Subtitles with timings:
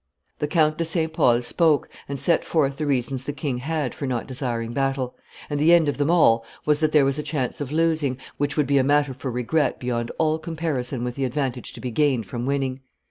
[0.39, 1.13] The Count de St.
[1.13, 5.13] Pol spoke and set forth the reasons the king had for not desiring battle;
[5.47, 8.57] and the end of them all was that there was a chance of losing, which
[8.57, 12.25] would be a matter for regret beyond all comparison with the advantage to be gained
[12.25, 12.79] from winning.